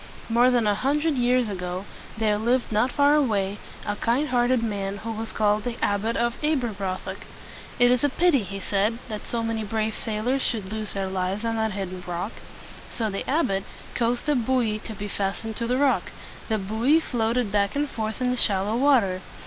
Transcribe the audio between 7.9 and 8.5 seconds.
is a pity,"